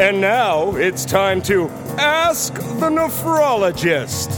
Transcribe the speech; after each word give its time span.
And 0.00 0.20
now 0.20 0.74
it's 0.74 1.04
time 1.04 1.40
to 1.42 1.68
Ask 1.98 2.54
the 2.54 2.90
Nephrologist. 2.90 4.34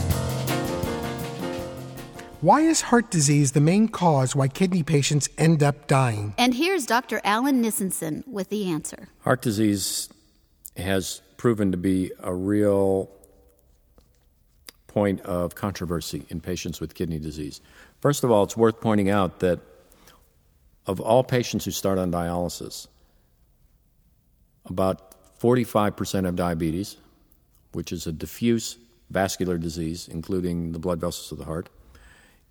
Why 2.43 2.61
is 2.61 2.82
heart 2.82 3.11
disease 3.11 3.53
the 3.53 3.62
main 3.62 3.88
cause 3.88 4.37
why 4.37 4.48
kidney 4.48 4.82
patients 4.82 5.30
end 5.38 5.62
up 5.62 5.87
dying? 5.87 6.34
And 6.37 6.53
here's 6.53 6.84
Dr. 6.84 7.22
Allen 7.24 7.62
Nissenson 7.62 8.29
with 8.29 8.50
the 8.50 8.69
answer. 8.69 9.08
Heart 9.21 9.40
disease 9.40 10.11
has 10.77 11.23
proven 11.39 11.70
to 11.73 11.79
be 11.79 12.12
a 12.23 12.34
real 12.34 13.09
point 14.88 15.23
of 15.23 15.54
controversy 15.54 16.27
in 16.29 16.43
patients 16.43 16.82
with 16.82 16.95
kidney 16.95 17.18
disease. 17.18 17.62
First 18.02 18.25
of 18.25 18.30
all, 18.30 18.45
it's 18.45 18.59
worth 18.59 18.79
pointing 18.82 19.09
out 19.09 19.41
that 19.41 19.61
of 20.86 21.00
all 21.00 21.25
patients 21.25 21.64
who 21.64 21.70
start 21.70 21.96
on 21.96 22.12
dialysis, 22.12 22.88
about 24.66 25.14
45% 25.41 26.25
have 26.25 26.36
diabetes, 26.36 26.96
which 27.72 27.93
is 27.93 28.07
a 28.07 28.13
diffuse 28.13 28.79
vascular 29.11 29.59
disease, 29.59 30.09
including 30.09 30.72
the 30.72 30.79
blood 30.79 31.00
vessels 31.00 31.31
of 31.32 31.39
the 31.39 31.45
heart, 31.45 31.68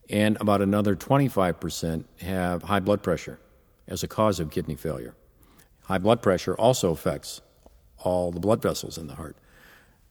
and 0.09 0.37
about 0.39 0.61
another 0.61 0.95
25% 0.95 2.05
have 2.21 2.63
high 2.63 2.79
blood 2.79 3.01
pressure 3.01 3.39
as 3.87 4.03
a 4.03 4.07
cause 4.07 4.39
of 4.39 4.51
kidney 4.51 4.75
failure. 4.75 5.15
High 5.83 5.97
blood 5.97 6.21
pressure 6.21 6.55
also 6.55 6.91
affects 6.91 7.41
all 7.99 8.31
the 8.31 8.39
blood 8.39 8.61
vessels 8.61 8.97
in 8.97 9.07
the 9.07 9.15
heart. 9.15 9.35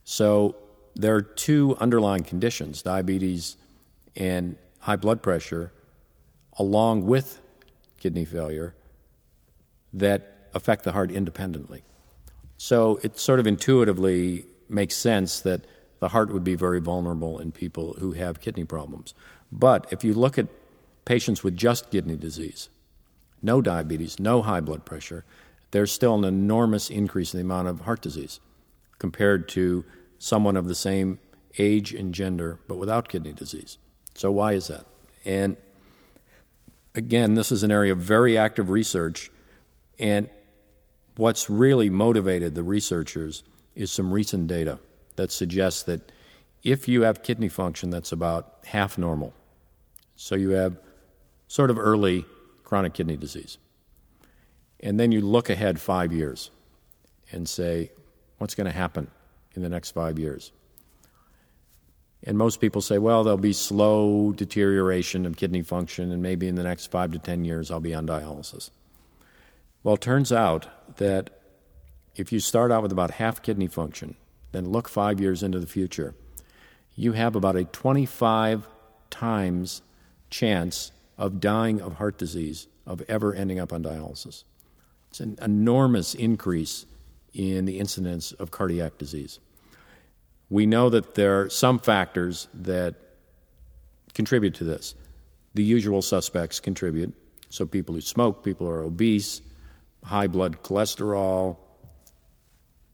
So 0.05 0.57
there 0.95 1.15
are 1.15 1.23
two 1.23 1.77
underlying 1.81 2.25
conditions 2.25 2.83
diabetes 2.83 3.57
and 4.17 4.57
high 4.81 4.97
blood 4.97 5.23
pressure, 5.23 5.73
along 6.59 7.07
with 7.07 7.41
kidney 7.99 8.25
failure, 8.25 8.75
that 9.93 10.49
affect 10.55 10.85
the 10.85 10.93
heart 10.93 11.11
independently. 11.11 11.83
So 12.57 13.01
it 13.03 13.19
sort 13.19 13.41
of 13.41 13.47
intuitively 13.47 14.47
makes 14.69 14.97
sense 14.97 15.41
that 15.41 15.67
the 16.01 16.09
heart 16.09 16.33
would 16.33 16.45
be 16.45 16.55
very 16.55 16.81
vulnerable 16.81 17.39
in 17.39 17.53
people 17.53 17.95
who 17.99 18.13
have 18.13 18.41
kidney 18.41 18.65
problems. 18.65 19.15
But 19.51 19.87
if 19.91 20.05
you 20.05 20.15
look 20.15 20.39
at 20.39 20.49
patients 21.05 21.43
with 21.43 21.57
just 21.57 21.91
kidney 21.91 22.17
disease, 22.17 22.69
no 23.43 23.61
diabetes, 23.61 24.19
no 24.19 24.43
high 24.43 24.61
blood 24.61 24.85
pressure, 24.85 25.25
there's 25.71 25.93
still 25.93 26.15
an 26.15 26.25
enormous 26.25 26.91
increase 26.91 27.35
in 27.35 27.39
the 27.39 27.45
amount 27.45 27.69
of 27.69 27.83
heart 27.83 28.01
disease 28.01 28.41
compared 28.99 29.49
to 29.51 29.85
someone 30.19 30.57
of 30.57 30.69
the 30.69 30.75
same 30.75 31.19
age 31.59 31.93
and 31.93 32.15
gender 32.15 32.59
but 32.69 32.77
without 32.77 33.09
kidney 33.09 33.33
disease. 33.33 33.79
So, 34.15 34.31
why 34.31 34.53
is 34.53 34.69
that? 34.69 34.87
And 35.25 35.57
again, 36.95 37.35
this 37.35 37.51
is 37.51 37.63
an 37.63 37.73
area 37.73 37.93
of 37.93 37.99
very 37.99 38.39
active 38.39 38.71
research, 38.71 39.31
and 39.99 40.29
what's 41.17 41.49
really 41.49 41.91
motivated 41.91 42.55
the 42.55 42.63
researchers 42.63 43.43
is 43.75 43.91
some 43.91 44.13
recent 44.13 44.47
data 44.47 44.79
that 45.17 45.31
suggests 45.31 45.83
that 45.85 46.13
if 46.63 46.89
you 46.89 47.03
have 47.03 47.23
kidney 47.23 47.49
function 47.49 47.91
that's 47.91 48.13
about 48.13 48.59
half 48.65 48.97
normal, 48.97 49.33
so 50.17 50.35
you 50.35 50.51
have 50.51 50.79
sort 51.47 51.71
of 51.71 51.79
early 51.79 52.25
chronic 52.63 52.95
kidney 52.95 53.17
disease, 53.17 53.59
and 54.81 54.99
then 54.99 55.13
you 55.13 55.21
look 55.21 55.51
ahead 55.51 55.81
five 55.81 56.13
years 56.13 56.51
and 57.31 57.49
say, 57.49 57.91
what's 58.39 58.55
going 58.55 58.67
to 58.67 58.73
happen 58.73 59.11
in 59.55 59.63
the 59.63 59.69
next 59.69 59.93
five 59.93 60.19
years? 60.19 60.53
And 62.27 62.39
most 62.39 62.61
people 62.61 62.81
say, 62.81 62.99
well, 62.99 63.23
there'll 63.23 63.37
be 63.37 63.53
slow 63.53 64.33
deterioration 64.33 65.27
of 65.27 65.37
kidney 65.37 65.63
function, 65.63 66.11
and 66.11 66.23
maybe 66.23 66.49
in 66.49 66.55
the 66.55 66.63
next 66.63 66.91
five 66.91 67.13
to 67.13 67.19
10 67.19 67.45
years 67.45 67.71
I'll 67.71 67.81
be 67.81 67.95
on 67.95 68.07
dialysis. 68.07 68.71
Well, 69.85 69.97
it 69.97 70.01
turns 70.01 70.33
out 70.33 70.97
that 70.97 71.29
if 72.17 72.33
you 72.33 72.41
start 72.41 72.73
out 72.73 72.83
with 72.83 72.91
about 72.91 73.13
half 73.13 73.43
kidney 73.43 73.67
function, 73.67 74.17
then 74.53 74.71
look 74.71 74.89
five 74.89 75.21
years 75.21 75.43
into 75.43 75.61
the 75.61 75.67
future, 75.67 76.15
you 76.97 77.13
have 77.13 77.37
about 77.37 77.55
a 77.55 77.65
25 77.65 78.67
times 79.11 79.83
chance 80.31 80.91
of 81.19 81.39
dying 81.39 81.83
of 81.83 81.95
heart 81.95 82.17
disease, 82.17 82.67
of 82.87 83.03
ever 83.09 83.35
ending 83.35 83.61
up 83.61 83.73
on 83.73 83.83
dialysis. 83.83 84.45
It's 85.11 85.21
an 85.21 85.37
enormous 85.43 86.15
increase 86.15 86.87
in 87.35 87.67
the 87.67 87.79
incidence 87.79 88.33
of 88.33 88.51
cardiac 88.51 88.97
disease. 88.97 89.39
We 90.49 90.65
know 90.65 90.89
that 90.89 91.15
there 91.15 91.43
are 91.43 91.51
some 91.51 91.79
factors 91.79 92.49
that 92.55 92.95
contribute 94.15 94.55
to 94.55 94.65
this. 94.65 94.95
The 95.53 95.63
usual 95.63 96.01
suspects 96.01 96.59
contribute. 96.59 97.13
So, 97.51 97.67
people 97.67 97.95
who 97.95 98.01
smoke, 98.01 98.43
people 98.43 98.67
who 98.67 98.73
are 98.73 98.83
obese, 98.83 99.41
high 100.05 100.27
blood 100.27 100.63
cholesterol. 100.63 101.57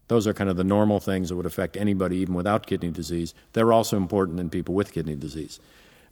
Those 0.07 0.27
are 0.27 0.33
kind 0.33 0.49
of 0.49 0.57
the 0.57 0.63
normal 0.63 0.99
things 0.99 1.29
that 1.29 1.35
would 1.35 1.45
affect 1.45 1.77
anybody 1.77 2.17
even 2.17 2.33
without 2.33 2.67
kidney 2.67 2.91
disease. 2.91 3.33
They're 3.53 3.71
also 3.71 3.97
important 3.97 4.39
in 4.39 4.49
people 4.49 4.75
with 4.75 4.91
kidney 4.91 5.15
disease. 5.15 5.59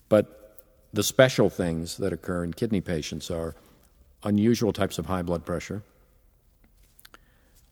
But 0.08 0.58
the 0.94 1.04
special 1.04 1.50
things 1.50 1.98
that 1.98 2.14
occur 2.14 2.44
in 2.44 2.54
kidney 2.54 2.82
patients 2.82 3.30
are 3.30 3.56
unusual 4.24 4.74
types 4.74 4.98
of 4.98 5.06
high 5.06 5.22
blood 5.22 5.46
pressure, 5.46 5.84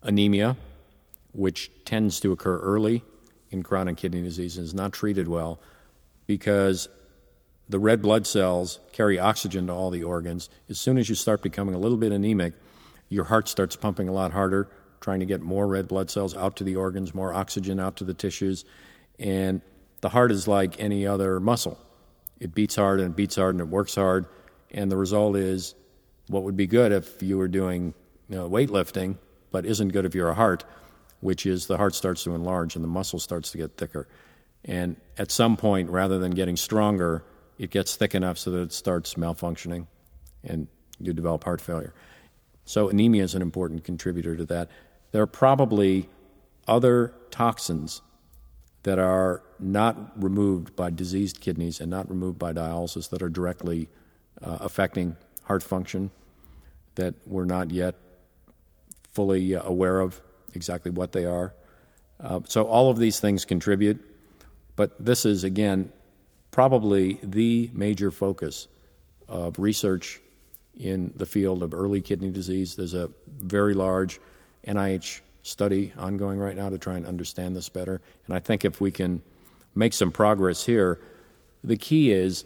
anemia, 0.03 0.57
which 1.33 1.71
tends 1.85 2.19
to 2.21 2.31
occur 2.31 2.59
early 2.59 3.03
in 3.51 3.63
chronic 3.63 3.97
kidney 3.97 4.21
disease 4.21 4.57
and 4.57 4.65
is 4.65 4.73
not 4.73 4.93
treated 4.93 5.27
well 5.27 5.59
because 6.25 6.89
the 7.69 7.79
red 7.79 8.01
blood 8.01 8.25
cells 8.25 8.79
carry 8.91 9.19
oxygen 9.19 9.67
to 9.67 9.73
all 9.73 9.89
the 9.89 10.03
organs. 10.03 10.49
As 10.69 10.79
soon 10.79 10.97
as 10.97 11.09
you 11.09 11.15
start 11.15 11.41
becoming 11.41 11.75
a 11.75 11.79
little 11.79 11.97
bit 11.97 12.11
anemic, 12.11 12.53
your 13.09 13.25
heart 13.25 13.47
starts 13.47 13.75
pumping 13.75 14.07
a 14.07 14.11
lot 14.11 14.31
harder, 14.31 14.69
trying 15.01 15.19
to 15.19 15.25
get 15.25 15.41
more 15.41 15.67
red 15.67 15.87
blood 15.87 16.09
cells 16.09 16.35
out 16.35 16.55
to 16.57 16.63
the 16.63 16.75
organs, 16.75 17.13
more 17.13 17.33
oxygen 17.33 17.79
out 17.79 17.95
to 17.97 18.03
the 18.03 18.13
tissues. 18.13 18.65
And 19.19 19.61
the 20.01 20.09
heart 20.09 20.31
is 20.31 20.47
like 20.47 20.79
any 20.79 21.07
other 21.07 21.39
muscle 21.39 21.79
it 22.39 22.53
beats 22.53 22.75
hard 22.75 22.99
and 22.99 23.11
it 23.11 23.15
beats 23.15 23.35
hard 23.35 23.55
and 23.55 23.61
it 23.61 23.67
works 23.67 23.95
hard. 23.95 24.25
And 24.71 24.91
the 24.91 24.97
result 24.97 25.35
is 25.35 25.75
what 26.27 26.43
would 26.43 26.57
be 26.57 26.67
good 26.67 26.91
if 26.91 27.21
you 27.21 27.37
were 27.37 27.47
doing 27.47 27.93
you 28.29 28.35
know, 28.35 28.49
weightlifting, 28.49 29.17
but 29.51 29.65
isn't 29.65 29.89
good 29.89 30.05
if 30.05 30.13
you're 30.13 30.29
a 30.29 30.35
heart, 30.35 30.65
which 31.21 31.45
is 31.45 31.67
the 31.67 31.77
heart 31.77 31.95
starts 31.95 32.23
to 32.23 32.35
enlarge 32.35 32.75
and 32.75 32.83
the 32.83 32.89
muscle 32.89 33.19
starts 33.19 33.51
to 33.51 33.57
get 33.57 33.77
thicker. 33.77 34.07
And 34.65 34.97
at 35.17 35.31
some 35.31 35.55
point, 35.55 35.89
rather 35.89 36.19
than 36.19 36.31
getting 36.31 36.57
stronger, 36.57 37.23
it 37.57 37.71
gets 37.71 37.95
thick 37.95 38.13
enough 38.13 38.37
so 38.37 38.51
that 38.51 38.61
it 38.61 38.73
starts 38.73 39.13
malfunctioning 39.15 39.87
and 40.43 40.67
you 40.99 41.13
develop 41.13 41.43
heart 41.43 41.61
failure. 41.61 41.93
So, 42.67 42.89
anemia 42.89 43.23
is 43.23 43.33
an 43.33 43.41
important 43.41 43.85
contributor 43.85 44.35
to 44.35 44.43
that. 44.47 44.69
There 45.13 45.21
are 45.21 45.25
probably 45.25 46.09
other 46.67 47.13
toxins 47.31 48.01
that 48.83 48.99
are 48.99 49.41
not 49.57 50.21
removed 50.21 50.75
by 50.75 50.89
diseased 50.89 51.39
kidneys 51.39 51.79
and 51.79 51.89
not 51.89 52.09
removed 52.09 52.37
by 52.37 52.51
dialysis 52.51 53.09
that 53.11 53.21
are 53.21 53.29
directly 53.29 53.87
uh, 54.43 54.57
affecting 54.59 55.15
heart 55.43 55.63
function 55.63 56.11
that 56.95 57.15
we're 57.25 57.45
not 57.45 57.71
yet 57.71 57.95
fully 59.13 59.55
uh, 59.55 59.63
aware 59.63 60.01
of 60.01 60.21
exactly 60.53 60.91
what 60.91 61.13
they 61.13 61.23
are. 61.23 61.53
Uh, 62.19 62.41
so, 62.49 62.65
all 62.65 62.89
of 62.89 62.99
these 62.99 63.21
things 63.21 63.45
contribute, 63.45 63.97
but 64.75 64.93
this 64.99 65.25
is, 65.25 65.45
again, 65.45 65.89
probably 66.51 67.17
the 67.23 67.71
major 67.73 68.11
focus 68.11 68.67
of 69.29 69.57
research 69.57 70.19
in 70.79 71.13
the 71.15 71.25
field 71.25 71.63
of 71.63 71.73
early 71.73 72.01
kidney 72.01 72.29
disease. 72.29 72.75
There's 72.75 72.93
a 72.93 73.09
very 73.27 73.73
large 73.73 74.19
NIH 74.67 75.21
study 75.43 75.93
ongoing 75.97 76.39
right 76.39 76.55
now 76.55 76.69
to 76.69 76.77
try 76.77 76.95
and 76.95 77.05
understand 77.05 77.55
this 77.55 77.69
better. 77.69 78.01
And 78.25 78.35
I 78.35 78.39
think 78.39 78.65
if 78.65 78.81
we 78.81 78.91
can 78.91 79.21
make 79.75 79.93
some 79.93 80.11
progress 80.11 80.65
here, 80.65 80.99
the 81.63 81.77
key 81.77 82.11
is 82.11 82.45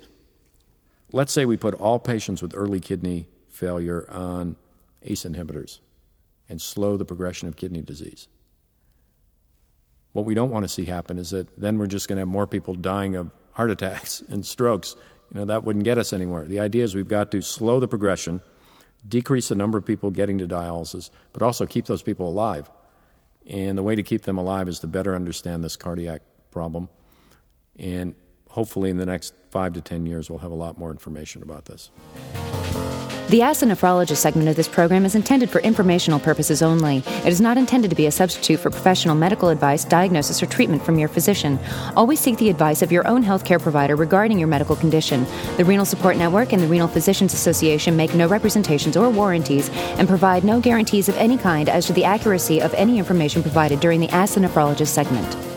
let's 1.12 1.34
say 1.34 1.46
we 1.46 1.58
put 1.58 1.74
all 1.76 2.00
patients 2.00 2.42
with 2.42 2.54
early 2.56 2.80
kidney 2.80 3.28
failure 3.50 4.10
on 4.10 4.56
ACE 5.04 5.24
inhibitors 5.24 5.80
and 6.50 6.62
slow 6.62 6.98
the 6.98 7.06
progression 7.06 7.48
of 7.48 7.56
kidney 7.56 7.82
disease. 7.82 8.28
What 10.14 10.26
we 10.26 10.34
don't 10.34 10.50
want 10.50 10.64
to 10.64 10.70
see 10.70 10.86
happen 10.86 11.18
is 11.18 11.30
that 11.32 11.60
then 11.60 11.78
we're 11.78 11.88
just 11.88 12.08
going 12.08 12.18
to 12.18 12.22
have 12.22 12.28
more 12.28 12.48
people 12.48 12.76
dying 12.76 13.16
of 13.16 13.32
heart 13.54 13.72
attacks 13.72 14.22
and 14.30 14.46
strokes 14.46 14.96
you 15.34 15.40
know, 15.40 15.46
that 15.46 15.64
wouldn't 15.64 15.86
get 15.86 15.98
us 15.98 16.12
anywhere. 16.12 16.46
The 16.46 16.60
idea 16.60 16.84
is 16.84 16.94
we've 16.94 17.08
got 17.08 17.32
to 17.32 17.42
slow 17.42 17.80
the 17.80 17.88
progression, 17.88 18.42
decrease 19.08 19.48
the 19.48 19.56
number 19.56 19.78
of 19.78 19.86
people 19.86 20.12
getting 20.12 20.38
to 20.40 20.48
dialysis, 20.48 21.10
but 21.32 21.42
also 21.42 21.66
keep 21.66 21.86
those 21.86 22.04
people 22.04 22.28
alive. 22.28 22.70
And 23.48 23.78
the 23.78 23.84
way 23.84 23.96
to 23.96 24.04
keep 24.04 24.24
them 24.24 24.38
alive 24.38 24.68
is 24.68 24.80
to 24.80 24.88
better 24.88 25.16
understand 25.16 25.64
this 25.64 25.76
cardiac 25.76 26.22
problem. 26.52 26.90
And 27.80 28.14
hopefully, 28.50 28.90
in 28.90 28.98
the 28.98 29.06
next 29.06 29.34
five 29.50 29.74
to 29.74 29.82
10 29.82 30.06
years, 30.06 30.30
we'll 30.30 30.40
have 30.40 30.52
a 30.52 30.56
lot 30.56 30.78
more 30.78 30.92
information 30.92 31.42
about 31.42 31.66
this. 31.66 31.90
The 33.32 33.44
Ask 33.44 33.64
Nephrologist 33.64 34.18
segment 34.18 34.50
of 34.50 34.58
this 34.58 34.68
program 34.68 35.06
is 35.06 35.16
intended 35.16 35.50
for 35.50 35.62
informational 35.62 36.20
purposes 36.20 36.62
only. 36.62 36.98
It 36.98 37.28
is 37.28 37.40
not 37.40 37.58
intended 37.58 37.90
to 37.90 37.96
be 37.96 38.06
a 38.06 38.12
substitute 38.12 38.60
for 38.60 38.70
professional 38.70 39.16
medical 39.16 39.48
advice, 39.48 39.86
diagnosis, 39.86 40.44
or 40.44 40.48
treatment 40.48 40.84
from 40.84 41.00
your 41.00 41.08
physician. 41.08 41.58
Always 41.96 42.20
seek 42.20 42.38
the 42.40 42.50
advice 42.50 42.82
of 42.82 42.92
your 42.92 43.08
own 43.08 43.24
healthcare 43.24 43.62
provider 43.62 43.96
regarding 43.96 44.38
your 44.38 44.50
medical 44.50 44.76
condition. 44.76 45.26
The 45.56 45.64
Renal 45.64 45.86
Support 45.86 46.18
Network 46.18 46.52
and 46.52 46.62
the 46.62 46.68
Renal 46.68 46.90
Physicians 46.90 47.34
Association 47.34 47.96
make 47.96 48.14
no 48.14 48.28
representations 48.28 48.98
or 48.98 49.10
warranties 49.10 49.70
and 49.98 50.10
provide 50.10 50.44
no 50.44 50.60
guarantees 50.60 51.08
of 51.08 51.16
any 51.16 51.38
kind 51.38 51.70
as 51.70 51.86
to 51.86 51.94
the 51.94 52.04
accuracy 52.04 52.62
of 52.62 52.74
any 52.74 53.00
information 53.00 53.42
provided 53.42 53.80
during 53.80 54.02
the 54.02 54.10
Ask 54.10 54.38
Nephrologist 54.38 54.88
segment. 54.88 55.51